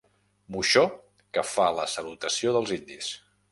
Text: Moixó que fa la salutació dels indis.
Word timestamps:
Moixó 0.55 0.83
que 1.37 1.45
fa 1.51 1.69
la 1.81 1.87
salutació 1.93 2.57
dels 2.59 2.75
indis. 2.81 3.15